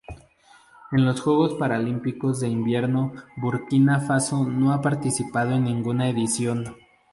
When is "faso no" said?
3.99-4.73